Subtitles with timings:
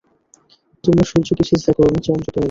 [0.83, 2.39] তোমরা সূর্যকে সিজদা করো না, চন্দ্রকেও না।